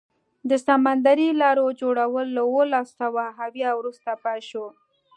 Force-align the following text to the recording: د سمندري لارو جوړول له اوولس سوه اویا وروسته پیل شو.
د 0.49 0.51
سمندري 0.67 1.29
لارو 1.41 1.65
جوړول 1.81 2.25
له 2.35 2.41
اوولس 2.47 2.87
سوه 3.01 3.23
اویا 3.45 3.71
وروسته 3.79 4.09
پیل 4.23 4.41
شو. 4.51 4.65